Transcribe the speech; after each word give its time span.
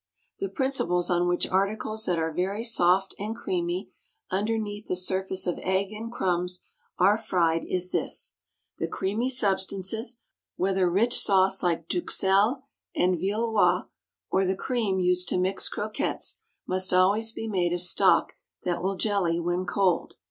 The 0.39 0.49
principle 0.49 1.05
on 1.11 1.27
which 1.27 1.45
articles 1.47 2.07
that 2.07 2.17
are 2.17 2.33
very 2.33 2.63
soft 2.63 3.13
and 3.19 3.35
creamy, 3.35 3.91
underneath 4.31 4.87
the 4.87 4.95
surface 4.95 5.45
of 5.45 5.59
egg 5.59 5.91
and 5.91 6.11
crumbs, 6.11 6.61
are 6.97 7.19
fried 7.19 7.63
is 7.65 7.91
this: 7.91 8.33
the 8.79 8.87
creamy 8.87 9.29
substances, 9.29 10.17
whether 10.55 10.89
rich 10.89 11.19
sauce 11.19 11.61
like 11.61 11.87
d'Uxelles 11.87 12.63
and 12.95 13.19
Villeroi, 13.19 13.81
or 14.31 14.43
the 14.47 14.55
cream 14.55 14.97
used 14.99 15.29
to 15.29 15.37
mix 15.37 15.69
croquettes, 15.69 16.37
must 16.65 16.91
always 16.91 17.31
be 17.31 17.47
made 17.47 17.71
of 17.71 17.81
stock 17.81 18.33
that 18.63 18.81
will 18.81 18.95
jelly 18.97 19.39
when 19.39 19.65
cold. 19.67 20.15